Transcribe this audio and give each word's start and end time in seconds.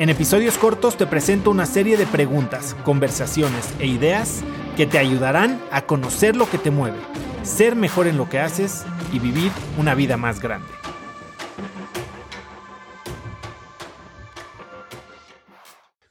En 0.00 0.08
episodios 0.08 0.56
cortos 0.56 0.96
te 0.96 1.06
presento 1.06 1.50
una 1.50 1.66
serie 1.66 1.98
de 1.98 2.06
preguntas, 2.06 2.74
conversaciones 2.84 3.68
e 3.80 3.86
ideas 3.86 4.40
que 4.74 4.86
te 4.86 4.96
ayudarán 4.96 5.60
a 5.70 5.82
conocer 5.82 6.36
lo 6.36 6.48
que 6.48 6.56
te 6.56 6.70
mueve, 6.70 6.96
ser 7.42 7.76
mejor 7.76 8.06
en 8.06 8.16
lo 8.16 8.26
que 8.26 8.38
haces 8.38 8.86
y 9.12 9.18
vivir 9.18 9.52
una 9.76 9.94
vida 9.94 10.16
más 10.16 10.40
grande. 10.40 10.70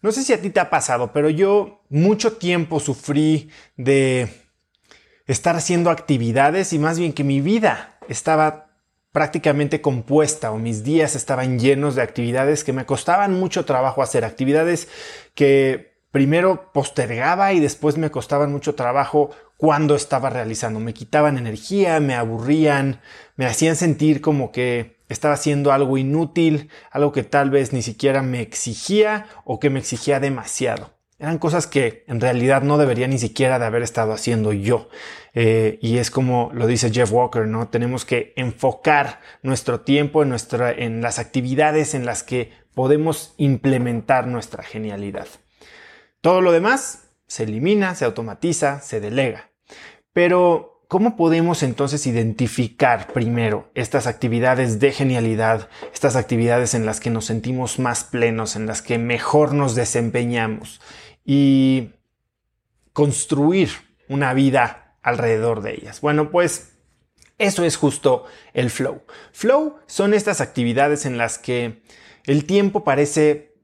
No 0.04 0.12
sé 0.12 0.22
si 0.22 0.34
a 0.34 0.40
ti 0.40 0.52
te 0.52 0.60
ha 0.60 0.70
pasado, 0.70 1.12
pero 1.12 1.32
yo 1.32 1.82
mucho 1.90 2.34
tiempo 2.34 2.80
sufrí 2.80 3.50
de 3.76 4.30
estar 5.26 5.56
haciendo 5.56 5.90
actividades 5.90 6.74
y 6.74 6.78
más 6.78 7.00
bien 7.00 7.12
que 7.12 7.24
mi 7.24 7.42
vida 7.42 7.98
estaba 8.08 8.69
prácticamente 9.12 9.82
compuesta 9.82 10.52
o 10.52 10.58
mis 10.58 10.84
días 10.84 11.16
estaban 11.16 11.60
llenos 11.60 11.96
de 11.96 12.02
actividades 12.02 12.64
que 12.64 12.74
me 12.74 12.86
costaban 12.86 13.40
mucho 13.40 13.66
trabajo 13.66 14.02
hacer, 14.02 14.24
actividades 14.24 14.88
que 15.34 15.90
primero 16.12 16.72
postergaba 16.74 17.54
y 17.54 17.60
después 17.60 17.98
me 17.98 18.12
costaban 18.12 18.52
mucho 18.52 18.76
trabajo 18.76 19.32
cuando 19.58 19.96
estaba 19.96 20.30
realizando. 20.30 20.80
Me 20.80 20.94
quitaban 20.94 21.38
energía, 21.38 22.00
me 22.00 22.16
aburrían, 22.16 23.02
me 23.36 23.46
hacían 23.46 23.76
sentir 23.76 24.22
como 24.22 24.52
que 24.52 25.00
estaba 25.10 25.34
haciendo 25.34 25.72
algo 25.72 25.98
inútil, 25.98 26.70
algo 26.92 27.12
que 27.12 27.24
tal 27.24 27.50
vez 27.50 27.74
ni 27.74 27.82
siquiera 27.82 28.22
me 28.22 28.42
exigía 28.42 29.28
o 29.44 29.60
que 29.60 29.70
me 29.70 29.80
exigía 29.80 30.20
demasiado. 30.20 30.99
Eran 31.20 31.38
cosas 31.38 31.68
que 31.68 32.06
en 32.08 32.22
realidad 32.22 32.62
no 32.62 32.78
debería 32.78 33.08
ni 33.08 33.20
siquiera 33.20 33.60
de 33.60 33.66
haber 33.66 33.84
estado 33.84 34.14
haciendo 34.14 34.54
yo. 34.54 34.90
Eh, 35.34 35.78
y 35.82 35.98
es 35.98 36.12
como 36.12 36.50
lo 36.54 36.66
dice 36.66 36.92
Jeff 36.92 37.12
Walker, 37.12 37.46
¿no? 37.46 37.68
Tenemos 37.68 38.06
que 38.06 38.34
enfocar 38.38 39.20
nuestro 39.44 39.82
tiempo 39.82 40.24
en, 40.24 40.30
nuestra, 40.30 40.72
en 40.72 41.02
las 41.02 41.20
actividades 41.20 41.94
en 41.94 42.06
las 42.06 42.24
que 42.24 42.54
podemos 42.74 43.34
implementar 43.38 44.28
nuestra 44.28 44.64
genialidad. 44.64 45.28
Todo 46.22 46.40
lo 46.40 46.54
demás 46.54 47.10
se 47.28 47.44
elimina, 47.44 47.96
se 47.96 48.06
automatiza, 48.06 48.80
se 48.80 49.02
delega. 49.02 49.52
Pero, 50.14 50.84
¿cómo 50.88 51.16
podemos 51.18 51.64
entonces 51.64 52.08
identificar 52.08 53.08
primero 53.14 53.70
estas 53.76 54.08
actividades 54.08 54.80
de 54.80 54.92
genialidad, 54.92 55.70
estas 55.94 56.16
actividades 56.16 56.74
en 56.74 56.86
las 56.86 57.00
que 57.00 57.10
nos 57.10 57.26
sentimos 57.26 57.78
más 57.78 58.06
plenos, 58.06 58.56
en 58.56 58.66
las 58.66 58.82
que 58.82 58.98
mejor 58.98 59.54
nos 59.54 59.76
desempeñamos? 59.76 60.82
Y 61.26 61.92
construir 62.94 63.70
una 64.08 64.34
vida 64.34 64.98
alrededor 65.02 65.62
de 65.62 65.76
ellas. 65.76 66.02
Bueno, 66.02 66.32
pues 66.32 66.74
eso 67.38 67.64
es 67.64 67.78
justo 67.78 68.26
el 68.54 68.70
flow. 68.70 69.04
Flow 69.32 69.78
son 69.88 70.14
estas 70.14 70.42
actividades 70.42 71.06
en 71.06 71.18
las 71.18 71.38
que 71.38 71.82
el 72.26 72.46
tiempo 72.46 72.84
parece 72.84 73.56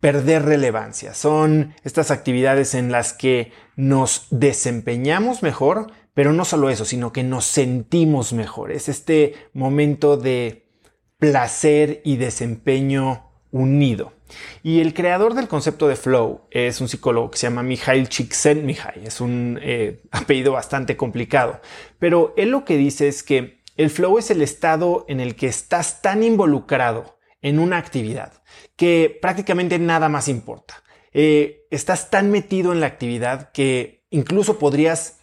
perder 0.00 0.44
relevancia. 0.44 1.14
Son 1.14 1.74
estas 1.84 2.10
actividades 2.10 2.74
en 2.74 2.90
las 2.92 3.12
que 3.12 3.52
nos 3.76 4.26
desempeñamos 4.30 5.42
mejor, 5.42 5.92
pero 6.12 6.32
no 6.32 6.44
solo 6.44 6.68
eso, 6.70 6.84
sino 6.84 7.12
que 7.12 7.22
nos 7.22 7.44
sentimos 7.44 8.32
mejor. 8.32 8.72
Es 8.72 8.88
este 8.88 9.34
momento 9.52 10.16
de 10.16 10.68
placer 11.18 12.02
y 12.04 12.16
desempeño 12.16 13.30
unido. 13.50 14.12
Y 14.62 14.80
el 14.80 14.94
creador 14.94 15.34
del 15.34 15.48
concepto 15.48 15.88
de 15.88 15.96
flow 15.96 16.42
es 16.50 16.80
un 16.80 16.88
psicólogo 16.88 17.30
que 17.30 17.38
se 17.38 17.46
llama 17.46 17.62
Mihail 17.62 18.08
Csikszentmihalyi. 18.08 19.06
Es 19.06 19.20
un 19.20 19.58
eh, 19.62 20.02
apellido 20.10 20.52
bastante 20.52 20.96
complicado. 20.96 21.60
Pero 21.98 22.34
él 22.36 22.50
lo 22.50 22.64
que 22.64 22.76
dice 22.76 23.08
es 23.08 23.22
que 23.22 23.62
el 23.76 23.90
flow 23.90 24.18
es 24.18 24.30
el 24.30 24.42
estado 24.42 25.04
en 25.08 25.20
el 25.20 25.34
que 25.34 25.46
estás 25.46 26.00
tan 26.00 26.22
involucrado 26.22 27.18
en 27.42 27.58
una 27.58 27.76
actividad 27.76 28.42
que 28.76 29.18
prácticamente 29.20 29.78
nada 29.78 30.08
más 30.08 30.28
importa. 30.28 30.82
Eh, 31.12 31.66
estás 31.70 32.10
tan 32.10 32.30
metido 32.30 32.72
en 32.72 32.80
la 32.80 32.86
actividad 32.86 33.52
que 33.52 34.04
incluso 34.10 34.58
podrías 34.58 35.20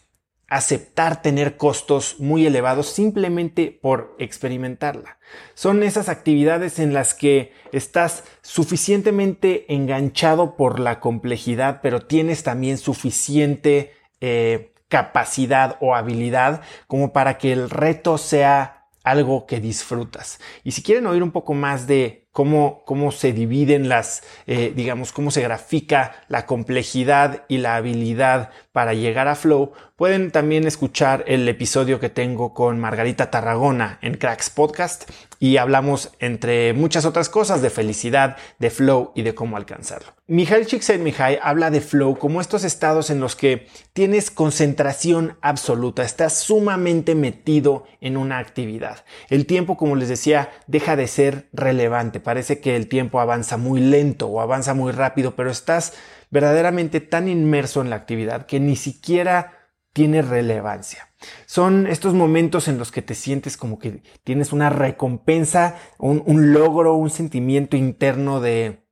aceptar 0.51 1.21
tener 1.21 1.55
costos 1.55 2.17
muy 2.19 2.45
elevados 2.45 2.87
simplemente 2.87 3.79
por 3.81 4.17
experimentarla. 4.19 5.17
Son 5.53 5.81
esas 5.81 6.09
actividades 6.09 6.77
en 6.77 6.91
las 6.91 7.13
que 7.13 7.53
estás 7.71 8.25
suficientemente 8.41 9.73
enganchado 9.73 10.57
por 10.57 10.81
la 10.81 10.99
complejidad, 10.99 11.79
pero 11.81 12.01
tienes 12.01 12.43
también 12.43 12.77
suficiente 12.77 13.93
eh, 14.19 14.73
capacidad 14.89 15.77
o 15.79 15.95
habilidad 15.95 16.63
como 16.85 17.13
para 17.13 17.37
que 17.37 17.53
el 17.53 17.69
reto 17.69 18.17
sea 18.17 18.89
algo 19.05 19.47
que 19.47 19.61
disfrutas. 19.61 20.41
Y 20.65 20.71
si 20.71 20.83
quieren 20.83 21.07
oír 21.07 21.23
un 21.23 21.31
poco 21.31 21.53
más 21.53 21.87
de 21.87 22.20
cómo, 22.31 22.83
cómo 22.85 23.11
se 23.11 23.33
dividen 23.33 23.89
las, 23.89 24.23
eh, 24.47 24.73
digamos, 24.75 25.11
cómo 25.11 25.31
se 25.31 25.41
grafica 25.41 26.23
la 26.27 26.45
complejidad 26.45 27.43
y 27.47 27.57
la 27.57 27.75
habilidad 27.75 28.51
para 28.71 28.93
llegar 28.93 29.27
a 29.27 29.35
Flow, 29.35 29.73
pueden 29.97 30.31
también 30.31 30.65
escuchar 30.65 31.23
el 31.27 31.47
episodio 31.47 31.99
que 31.99 32.09
tengo 32.09 32.53
con 32.53 32.79
Margarita 32.79 33.29
Tarragona 33.29 33.99
en 34.01 34.15
Cracks 34.15 34.49
Podcast 34.49 35.09
y 35.39 35.57
hablamos 35.57 36.11
entre 36.19 36.73
muchas 36.73 37.03
otras 37.05 37.27
cosas 37.27 37.61
de 37.61 37.69
felicidad, 37.69 38.37
de 38.59 38.69
flow 38.69 39.11
y 39.15 39.23
de 39.23 39.35
cómo 39.35 39.57
alcanzarlo. 39.57 40.13
Mijail 40.27 40.65
Csikszentmihalyi 40.65 41.39
habla 41.41 41.69
de 41.69 41.81
flow 41.81 42.17
como 42.17 42.39
estos 42.39 42.63
estados 42.63 43.09
en 43.09 43.19
los 43.19 43.35
que 43.35 43.67
tienes 43.91 44.31
concentración 44.31 45.37
absoluta, 45.41 46.03
estás 46.03 46.39
sumamente 46.39 47.13
metido 47.13 47.85
en 47.99 48.17
una 48.17 48.37
actividad. 48.37 49.03
El 49.29 49.45
tiempo, 49.45 49.77
como 49.77 49.95
les 49.95 50.09
decía, 50.09 50.51
deja 50.67 50.95
de 50.95 51.07
ser 51.07 51.49
relevante 51.51 52.20
parece 52.21 52.61
que 52.61 52.75
el 52.75 52.87
tiempo 52.87 53.19
avanza 53.19 53.57
muy 53.57 53.81
lento 53.81 54.27
o 54.27 54.39
avanza 54.39 54.73
muy 54.73 54.93
rápido, 54.93 55.35
pero 55.35 55.51
estás 55.51 55.93
verdaderamente 56.29 57.01
tan 57.01 57.27
inmerso 57.27 57.81
en 57.81 57.89
la 57.89 57.97
actividad 57.97 58.45
que 58.45 58.59
ni 58.59 58.75
siquiera 58.75 59.61
tiene 59.93 60.21
relevancia. 60.21 61.09
Son 61.45 61.85
estos 61.85 62.13
momentos 62.13 62.67
en 62.67 62.77
los 62.77 62.91
que 62.91 63.01
te 63.01 63.13
sientes 63.13 63.57
como 63.57 63.77
que 63.77 64.01
tienes 64.23 64.53
una 64.53 64.69
recompensa, 64.69 65.77
un, 65.99 66.53
logro, 66.53 66.95
un 66.95 67.09
sentimiento 67.09 67.77
interno 67.77 68.39
de, 68.39 68.87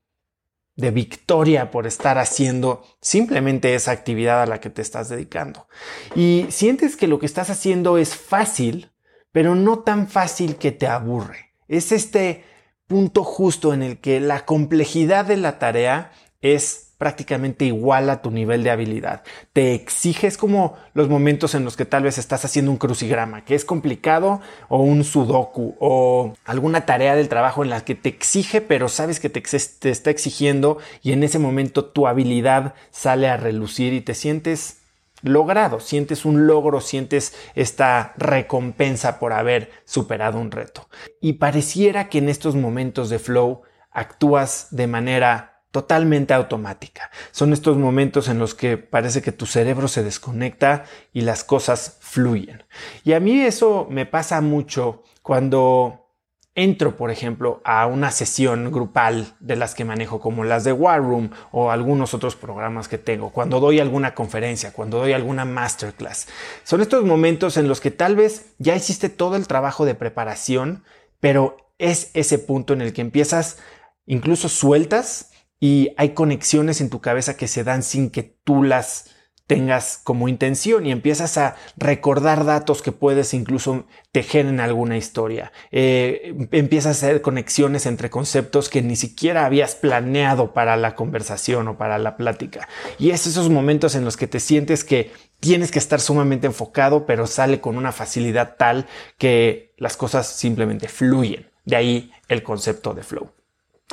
de 0.75 0.91
victoria 0.91 1.71
por 1.71 1.87
estar 1.87 2.17
haciendo 2.17 2.83
simplemente 3.01 3.73
esa 3.73 3.91
actividad 3.91 4.41
a 4.41 4.45
la 4.45 4.59
que 4.59 4.69
te 4.69 4.81
estás 4.81 5.09
dedicando. 5.09 5.67
Y 6.15 6.45
sientes 6.49 6.97
que 6.97 7.07
lo 7.07 7.17
que 7.17 7.25
estás 7.25 7.49
haciendo 7.49 7.97
es 7.97 8.15
fácil, 8.15 8.91
pero 9.31 9.55
no 9.55 9.79
tan 9.79 10.07
fácil 10.07 10.57
que 10.57 10.71
te 10.71 10.87
aburre. 10.87 11.53
Es 11.67 11.91
este 11.91 12.43
punto 12.89 13.23
justo 13.23 13.71
en 13.73 13.83
el 13.83 13.99
que 13.99 14.19
la 14.19 14.45
complejidad 14.45 15.23
de 15.23 15.37
la 15.37 15.59
tarea 15.59 16.11
es 16.41 16.87
prácticamente 16.97 17.65
igual 17.65 18.09
a 18.09 18.21
tu 18.21 18.31
nivel 18.31 18.63
de 18.63 18.71
habilidad. 18.71 19.21
Te 19.53 19.75
exiges 19.75 20.37
como 20.37 20.75
los 20.95 21.07
momentos 21.07 21.53
en 21.53 21.63
los 21.63 21.77
que 21.77 21.85
tal 21.85 22.03
vez 22.03 22.17
estás 22.17 22.43
haciendo 22.43 22.71
un 22.71 22.77
crucigrama, 22.77 23.45
que 23.45 23.53
es 23.55 23.63
complicado, 23.63 24.41
o 24.69 24.81
un 24.81 25.03
sudoku, 25.03 25.75
o 25.79 26.33
alguna 26.43 26.85
tarea 26.87 27.15
del 27.15 27.29
trabajo 27.29 27.63
en 27.63 27.69
la 27.69 27.85
que 27.85 27.95
te 27.95 28.09
exige, 28.09 28.59
pero 28.59 28.89
sabes 28.89 29.19
que 29.19 29.29
te, 29.29 29.39
te 29.41 29.89
está 29.89 30.09
exigiendo 30.09 30.79
y 31.03 31.13
en 31.13 31.23
ese 31.23 31.37
momento 31.37 31.85
tu 31.85 32.07
habilidad 32.07 32.73
sale 32.89 33.29
a 33.29 33.37
relucir 33.37 33.93
y 33.93 34.01
te 34.01 34.15
sientes 34.15 34.78
logrado, 35.21 35.79
sientes 35.79 36.25
un 36.25 36.47
logro, 36.47 36.81
sientes 36.81 37.33
esta 37.55 38.13
recompensa 38.17 39.19
por 39.19 39.33
haber 39.33 39.71
superado 39.85 40.39
un 40.39 40.51
reto. 40.51 40.87
Y 41.21 41.33
pareciera 41.33 42.09
que 42.09 42.19
en 42.19 42.29
estos 42.29 42.55
momentos 42.55 43.09
de 43.09 43.19
flow 43.19 43.61
actúas 43.91 44.67
de 44.71 44.87
manera 44.87 45.63
totalmente 45.71 46.33
automática. 46.33 47.11
Son 47.31 47.53
estos 47.53 47.77
momentos 47.77 48.27
en 48.27 48.39
los 48.39 48.55
que 48.55 48.77
parece 48.77 49.21
que 49.21 49.31
tu 49.31 49.45
cerebro 49.45 49.87
se 49.87 50.03
desconecta 50.03 50.85
y 51.13 51.21
las 51.21 51.43
cosas 51.43 51.97
fluyen. 51.99 52.63
Y 53.03 53.13
a 53.13 53.19
mí 53.19 53.41
eso 53.41 53.87
me 53.89 54.05
pasa 54.05 54.41
mucho 54.41 55.03
cuando 55.21 56.08
entro, 56.55 56.97
por 56.97 57.11
ejemplo, 57.11 57.61
a 57.63 57.87
una 57.87 58.11
sesión 58.11 58.71
grupal 58.71 59.35
de 59.39 59.55
las 59.55 59.75
que 59.75 59.85
manejo, 59.85 60.19
como 60.19 60.43
las 60.43 60.63
de 60.63 60.73
War 60.73 61.01
Room 61.01 61.31
o 61.51 61.71
algunos 61.71 62.13
otros 62.13 62.35
programas 62.35 62.87
que 62.87 62.97
tengo, 62.97 63.31
cuando 63.31 63.59
doy 63.59 63.79
alguna 63.79 64.13
conferencia, 64.13 64.73
cuando 64.73 64.99
doy 64.99 65.13
alguna 65.13 65.45
masterclass. 65.45 66.27
Son 66.63 66.81
estos 66.81 67.05
momentos 67.05 67.57
en 67.57 67.67
los 67.67 67.79
que 67.79 67.91
tal 67.91 68.15
vez 68.15 68.53
ya 68.57 68.75
hiciste 68.75 69.09
todo 69.09 69.35
el 69.35 69.47
trabajo 69.47 69.85
de 69.85 69.95
preparación, 69.95 70.83
pero 71.19 71.57
es 71.77 72.11
ese 72.13 72.39
punto 72.39 72.73
en 72.73 72.81
el 72.81 72.93
que 72.93 73.01
empiezas, 73.01 73.57
incluso 74.05 74.49
sueltas 74.49 75.31
y 75.59 75.93
hay 75.97 76.09
conexiones 76.09 76.81
en 76.81 76.89
tu 76.89 77.01
cabeza 77.01 77.37
que 77.37 77.47
se 77.47 77.63
dan 77.63 77.83
sin 77.83 78.09
que 78.09 78.23
tú 78.43 78.63
las 78.63 79.15
tengas 79.49 79.99
como 80.03 80.27
intención 80.27 80.85
y 80.85 80.91
empiezas 80.91 81.39
a 81.39 81.55
recordar 81.75 82.45
datos 82.45 82.83
que 82.83 82.91
puedes 82.91 83.33
incluso 83.33 83.87
tejer 84.11 84.45
en 84.45 84.59
alguna 84.59 84.95
historia. 84.95 85.51
Eh, 85.71 86.35
empiezas 86.51 87.01
a 87.01 87.07
hacer 87.07 87.23
conexiones 87.23 87.87
entre 87.87 88.11
conceptos 88.11 88.69
que 88.69 88.83
ni 88.83 88.95
siquiera 88.95 89.47
habías 89.47 89.73
planeado 89.73 90.53
para 90.53 90.77
la 90.77 90.93
conversación 90.93 91.67
o 91.67 91.79
para 91.79 91.97
la 91.97 92.15
plática. 92.15 92.69
Y 92.99 93.09
es 93.09 93.25
esos 93.25 93.49
momentos 93.49 93.95
en 93.95 94.05
los 94.05 94.17
que 94.17 94.27
te 94.27 94.39
sientes 94.39 94.83
que 94.83 95.11
tienes 95.39 95.71
que 95.71 95.79
estar 95.79 95.99
sumamente 95.99 96.45
enfocado, 96.45 97.07
pero 97.07 97.25
sale 97.25 97.59
con 97.59 97.75
una 97.75 97.91
facilidad 97.91 98.55
tal 98.55 98.85
que 99.17 99.73
las 99.77 99.97
cosas 99.97 100.27
simplemente 100.27 100.87
fluyen. 100.87 101.49
De 101.65 101.75
ahí 101.75 102.11
el 102.27 102.43
concepto 102.43 102.93
de 102.93 103.01
flow. 103.01 103.31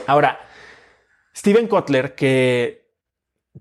Ahora, 0.07 0.39
Steven 1.35 1.67
Kotler, 1.67 2.15
que 2.15 2.86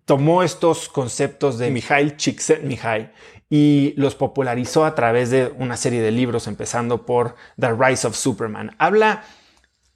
tomó 0.03 0.43
estos 0.43 0.89
conceptos 0.89 1.57
de 1.57 1.71
Mikhail 1.71 2.17
Csikszentmihalyi 2.17 3.09
y 3.49 3.93
los 3.95 4.15
popularizó 4.15 4.85
a 4.85 4.95
través 4.95 5.29
de 5.29 5.53
una 5.57 5.77
serie 5.77 6.01
de 6.01 6.11
libros, 6.11 6.47
empezando 6.47 7.05
por 7.05 7.35
The 7.59 7.73
Rise 7.73 8.07
of 8.07 8.15
Superman. 8.15 8.75
Habla, 8.79 9.23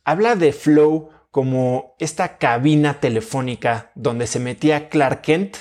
habla 0.05 0.35
de 0.35 0.53
Flow 0.53 1.09
como 1.31 1.95
esta 1.99 2.37
cabina 2.37 2.99
telefónica 2.99 3.91
donde 3.95 4.27
se 4.27 4.39
metía 4.39 4.89
Clark 4.89 5.21
Kent 5.21 5.57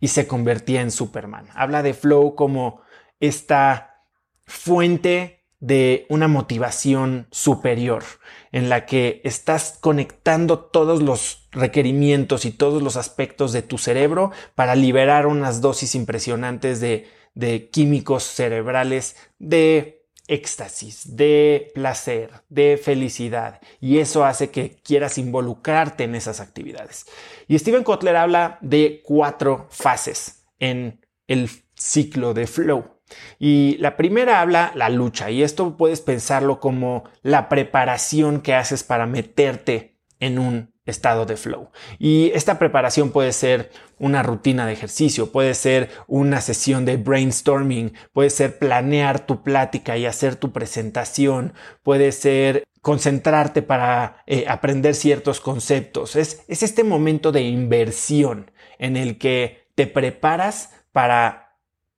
y 0.00 0.08
se 0.08 0.26
convertía 0.26 0.82
en 0.82 0.90
Superman. 0.90 1.48
Habla 1.54 1.82
de 1.82 1.94
Flow 1.94 2.34
como 2.34 2.82
esta 3.20 4.02
fuente 4.44 5.35
de 5.60 6.06
una 6.08 6.28
motivación 6.28 7.28
superior 7.30 8.04
en 8.52 8.68
la 8.68 8.86
que 8.86 9.20
estás 9.24 9.78
conectando 9.80 10.58
todos 10.58 11.02
los 11.02 11.48
requerimientos 11.52 12.44
y 12.44 12.50
todos 12.50 12.82
los 12.82 12.96
aspectos 12.96 13.52
de 13.52 13.62
tu 13.62 13.78
cerebro 13.78 14.32
para 14.54 14.74
liberar 14.74 15.26
unas 15.26 15.60
dosis 15.60 15.94
impresionantes 15.94 16.80
de, 16.80 17.08
de 17.34 17.70
químicos 17.70 18.22
cerebrales 18.24 19.16
de 19.38 19.96
éxtasis, 20.28 21.16
de 21.16 21.70
placer, 21.74 22.30
de 22.48 22.80
felicidad. 22.82 23.60
Y 23.80 23.98
eso 23.98 24.24
hace 24.24 24.50
que 24.50 24.76
quieras 24.82 25.18
involucrarte 25.18 26.04
en 26.04 26.14
esas 26.14 26.40
actividades. 26.40 27.06
Y 27.48 27.58
Steven 27.58 27.84
Kotler 27.84 28.16
habla 28.16 28.58
de 28.60 29.02
cuatro 29.04 29.68
fases 29.70 30.44
en 30.58 31.04
el 31.28 31.48
ciclo 31.74 32.34
de 32.34 32.46
flow. 32.46 32.95
Y 33.38 33.76
la 33.78 33.96
primera 33.96 34.40
habla 34.40 34.72
la 34.74 34.88
lucha, 34.88 35.30
y 35.30 35.42
esto 35.42 35.76
puedes 35.76 36.00
pensarlo 36.00 36.60
como 36.60 37.04
la 37.22 37.48
preparación 37.48 38.40
que 38.40 38.54
haces 38.54 38.82
para 38.82 39.06
meterte 39.06 39.96
en 40.20 40.38
un 40.38 40.74
estado 40.86 41.26
de 41.26 41.36
flow. 41.36 41.70
Y 41.98 42.30
esta 42.34 42.58
preparación 42.58 43.10
puede 43.10 43.32
ser 43.32 43.70
una 43.98 44.22
rutina 44.22 44.66
de 44.66 44.72
ejercicio, 44.72 45.32
puede 45.32 45.54
ser 45.54 45.90
una 46.06 46.40
sesión 46.40 46.84
de 46.84 46.96
brainstorming, 46.96 47.92
puede 48.12 48.30
ser 48.30 48.58
planear 48.58 49.26
tu 49.26 49.42
plática 49.42 49.96
y 49.98 50.06
hacer 50.06 50.36
tu 50.36 50.52
presentación, 50.52 51.54
puede 51.82 52.12
ser 52.12 52.64
concentrarte 52.82 53.62
para 53.62 54.22
eh, 54.26 54.44
aprender 54.48 54.94
ciertos 54.94 55.40
conceptos. 55.40 56.14
Es, 56.14 56.44
es 56.46 56.62
este 56.62 56.84
momento 56.84 57.32
de 57.32 57.42
inversión 57.42 58.52
en 58.78 58.96
el 58.96 59.18
que 59.18 59.66
te 59.74 59.88
preparas 59.88 60.70
para 60.92 61.45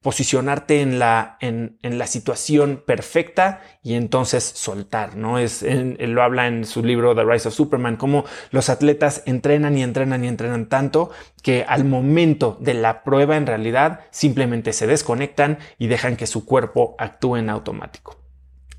posicionarte 0.03 0.81
en 0.81 0.99
la, 0.99 1.37
en, 1.41 1.77
la 1.83 2.07
situación 2.07 2.83
perfecta 2.87 3.63
y 3.83 3.95
entonces 3.95 4.45
soltar, 4.45 5.17
¿no? 5.17 5.39
Es, 5.39 5.63
lo 5.63 6.23
habla 6.23 6.47
en 6.47 6.65
su 6.65 6.85
libro 6.85 7.17
The 7.17 7.25
Rise 7.25 7.49
of 7.49 7.55
Superman, 7.55 7.97
como 7.97 8.25
los 8.51 8.69
atletas 8.69 9.23
entrenan 9.27 9.77
y 9.77 9.83
entrenan 9.83 10.25
y 10.25 10.29
entrenan 10.29 10.69
tanto 10.69 11.11
que 11.43 11.65
al 11.67 11.85
momento 11.85 12.57
de 12.61 12.75
la 12.75 13.03
prueba 13.03 13.37
en 13.37 13.47
realidad 13.47 14.01
simplemente 14.11 14.73
se 14.73 14.87
desconectan 14.87 15.59
y 15.79 15.89
dejan 15.89 16.17
que 16.17 16.29
su 16.29 16.45
cuerpo 16.45 16.95
actúe 16.99 17.37
en 17.37 17.51
automático. 17.51 18.17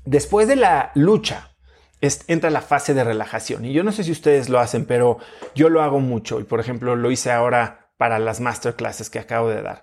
Después 0.06 0.48
de 0.48 0.56
la 0.56 0.90
lucha, 0.94 1.50
entra 2.00 2.48
la 2.48 2.62
fase 2.62 2.94
de 2.94 3.04
relajación. 3.04 3.66
Y 3.66 3.72
yo 3.72 3.84
no 3.84 3.92
sé 3.92 4.04
si 4.04 4.12
ustedes 4.12 4.48
lo 4.48 4.58
hacen, 4.58 4.86
pero 4.86 5.18
yo 5.54 5.68
lo 5.68 5.82
hago 5.82 6.00
mucho. 6.00 6.40
Y 6.40 6.44
por 6.44 6.60
ejemplo, 6.60 6.96
lo 6.96 7.10
hice 7.10 7.30
ahora 7.30 7.89
para 8.00 8.18
las 8.18 8.40
masterclasses 8.40 9.10
que 9.10 9.18
acabo 9.18 9.50
de 9.50 9.60
dar. 9.60 9.82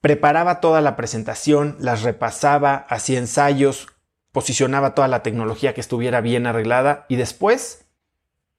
Preparaba 0.00 0.60
toda 0.60 0.80
la 0.80 0.94
presentación, 0.94 1.74
las 1.80 2.02
repasaba, 2.02 2.86
hacía 2.88 3.18
ensayos, 3.18 3.88
posicionaba 4.30 4.94
toda 4.94 5.08
la 5.08 5.24
tecnología 5.24 5.74
que 5.74 5.80
estuviera 5.80 6.20
bien 6.20 6.46
arreglada 6.46 7.06
y 7.08 7.16
después 7.16 7.88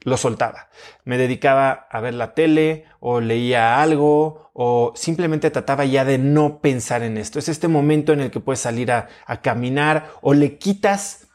lo 0.02 0.18
soltaba. 0.18 0.68
Me 1.06 1.18
dedicaba 1.18 1.88
a 1.90 2.02
ver 2.02 2.16
la 2.16 2.34
tele 2.34 2.84
o 3.00 3.22
leía 3.22 3.82
algo 3.82 4.52
o 4.52 4.92
simplemente 4.98 5.52
trataba 5.52 5.86
ya 5.86 6.04
de 6.04 6.18
no 6.18 6.60
pensar 6.60 7.02
en 7.02 7.18
esto. 7.18 7.40
Es 7.40 7.48
este 7.48 7.70
momento 7.70 8.12
en 8.12 8.20
el 8.20 8.30
que 8.30 8.42
puedes 8.42 8.60
salir 8.60 8.92
a, 8.92 9.08
a 9.26 9.40
caminar 9.40 10.10
o 10.20 10.34
le 10.34 10.58
quitas 10.58 11.30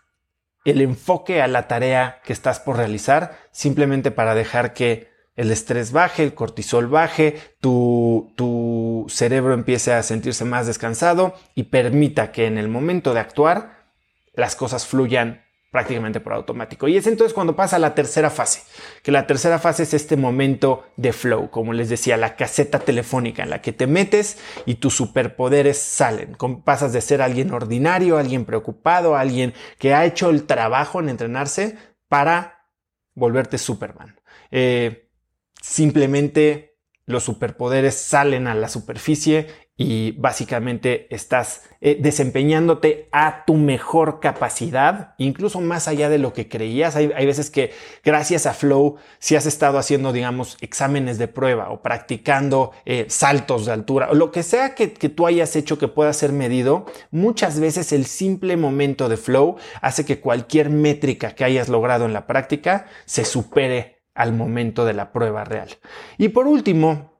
el 0.66 0.82
enfoque 0.82 1.40
a 1.40 1.46
la 1.48 1.68
tarea 1.68 2.20
que 2.22 2.34
estás 2.34 2.60
por 2.60 2.76
realizar 2.76 3.38
simplemente 3.50 4.10
para 4.10 4.34
dejar 4.34 4.74
que 4.74 5.11
el 5.36 5.50
estrés 5.50 5.92
baje, 5.92 6.22
el 6.22 6.34
cortisol 6.34 6.86
baje, 6.88 7.36
tu, 7.60 8.32
tu 8.36 9.06
cerebro 9.08 9.54
empiece 9.54 9.92
a 9.92 10.02
sentirse 10.02 10.44
más 10.44 10.66
descansado 10.66 11.34
y 11.54 11.64
permita 11.64 12.32
que 12.32 12.46
en 12.46 12.58
el 12.58 12.68
momento 12.68 13.14
de 13.14 13.20
actuar 13.20 13.82
las 14.34 14.56
cosas 14.56 14.86
fluyan 14.86 15.42
prácticamente 15.72 16.20
por 16.20 16.34
automático. 16.34 16.86
Y 16.86 16.98
es 16.98 17.06
entonces 17.06 17.32
cuando 17.32 17.56
pasa 17.56 17.78
la 17.78 17.94
tercera 17.94 18.28
fase, 18.28 18.62
que 19.02 19.10
la 19.10 19.26
tercera 19.26 19.58
fase 19.58 19.84
es 19.84 19.94
este 19.94 20.18
momento 20.18 20.84
de 20.96 21.14
flow, 21.14 21.50
como 21.50 21.72
les 21.72 21.88
decía, 21.88 22.18
la 22.18 22.36
caseta 22.36 22.78
telefónica 22.78 23.42
en 23.42 23.48
la 23.48 23.62
que 23.62 23.72
te 23.72 23.86
metes 23.86 24.38
y 24.66 24.74
tus 24.74 24.94
superpoderes 24.94 25.78
salen. 25.78 26.36
Pasas 26.62 26.92
de 26.92 27.00
ser 27.00 27.22
alguien 27.22 27.52
ordinario, 27.52 28.18
alguien 28.18 28.44
preocupado, 28.44 29.16
alguien 29.16 29.54
que 29.78 29.94
ha 29.94 30.04
hecho 30.04 30.28
el 30.28 30.44
trabajo 30.44 31.00
en 31.00 31.08
entrenarse 31.08 31.78
para 32.06 32.68
volverte 33.14 33.56
Superman. 33.56 34.20
Eh, 34.50 35.08
simplemente 35.62 36.76
los 37.06 37.24
superpoderes 37.24 37.94
salen 37.94 38.46
a 38.46 38.54
la 38.54 38.68
superficie 38.68 39.48
y 39.76 40.12
básicamente 40.12 41.12
estás 41.12 41.62
eh, 41.80 41.98
desempeñándote 41.98 43.08
a 43.10 43.44
tu 43.46 43.54
mejor 43.54 44.20
capacidad, 44.20 45.14
incluso 45.18 45.60
más 45.60 45.88
allá 45.88 46.08
de 46.08 46.18
lo 46.18 46.32
que 46.32 46.48
creías. 46.48 46.94
Hay, 46.94 47.26
veces 47.26 47.50
que 47.50 47.72
gracias 48.04 48.46
a 48.46 48.54
Flow, 48.54 48.96
si 49.18 49.34
has 49.34 49.46
estado 49.46 49.78
haciendo, 49.78 50.12
digamos, 50.12 50.56
exámenes 50.60 51.18
de 51.18 51.26
prueba 51.26 51.70
o 51.70 51.82
practicando 51.82 52.72
eh, 52.84 53.06
saltos 53.08 53.66
de 53.66 53.72
altura 53.72 54.08
o 54.10 54.14
lo 54.14 54.30
que 54.30 54.42
sea 54.42 54.74
que, 54.74 54.92
que 54.92 55.08
tú 55.08 55.26
hayas 55.26 55.56
hecho 55.56 55.78
que 55.78 55.88
pueda 55.88 56.12
ser 56.12 56.32
medido, 56.32 56.86
muchas 57.10 57.58
veces 57.58 57.92
el 57.92 58.04
simple 58.04 58.56
momento 58.56 59.08
de 59.08 59.16
Flow 59.16 59.56
hace 59.80 60.04
que 60.04 60.20
cualquier 60.20 60.70
métrica 60.70 61.34
que 61.34 61.44
hayas 61.44 61.68
logrado 61.68 62.04
en 62.04 62.12
la 62.12 62.26
práctica 62.26 62.86
se 63.06 63.24
supere 63.24 64.01
al 64.14 64.32
momento 64.32 64.84
de 64.84 64.94
la 64.94 65.12
prueba 65.12 65.44
real. 65.44 65.68
Y 66.18 66.28
por 66.28 66.46
último, 66.46 67.12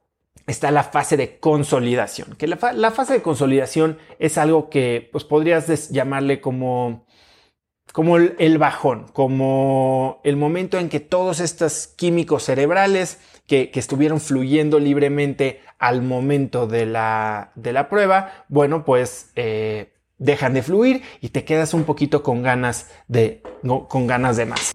está 0.46 0.70
la 0.70 0.82
fase 0.82 1.16
de 1.16 1.38
consolidación, 1.38 2.34
que 2.36 2.46
la, 2.46 2.56
fase 2.56 3.12
de 3.14 3.22
consolidación 3.22 3.98
es 4.18 4.38
algo 4.38 4.70
que 4.70 5.08
pues, 5.12 5.24
podrías 5.24 5.90
llamarle 5.90 6.40
como, 6.40 7.06
como 7.92 8.16
el, 8.16 8.58
bajón, 8.58 9.06
como 9.12 10.20
el 10.24 10.36
momento 10.36 10.78
en 10.78 10.88
que 10.88 11.00
todos 11.00 11.40
estos 11.40 11.86
químicos 11.86 12.44
cerebrales 12.44 13.20
que, 13.46 13.70
estuvieron 13.74 14.20
fluyendo 14.20 14.78
libremente 14.78 15.60
al 15.78 16.02
momento 16.02 16.66
de 16.66 16.86
la, 16.86 17.52
de 17.54 17.72
la 17.72 17.88
prueba, 17.88 18.44
bueno, 18.48 18.84
pues 18.84 19.30
eh, 19.36 19.92
dejan 20.18 20.54
de 20.54 20.62
fluir 20.62 21.02
y 21.20 21.28
te 21.30 21.44
quedas 21.44 21.74
un 21.74 21.84
poquito 21.84 22.22
con 22.22 22.42
ganas 22.42 22.90
de, 23.08 23.42
con 23.88 24.06
ganas 24.06 24.36
de 24.36 24.46
más. 24.46 24.74